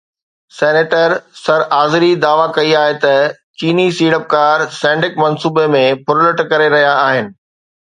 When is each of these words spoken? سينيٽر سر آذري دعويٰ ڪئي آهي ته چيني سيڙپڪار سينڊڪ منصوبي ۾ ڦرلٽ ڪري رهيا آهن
سينيٽر 0.59 1.13
سر 1.41 1.65
آذري 1.81 2.09
دعويٰ 2.23 2.49
ڪئي 2.57 2.73
آهي 2.81 2.97
ته 3.05 3.21
چيني 3.61 3.87
سيڙپڪار 4.01 4.67
سينڊڪ 4.83 5.25
منصوبي 5.25 5.71
۾ 5.79 5.87
ڦرلٽ 6.11 6.47
ڪري 6.53 6.77
رهيا 6.79 7.01
آهن 7.09 7.35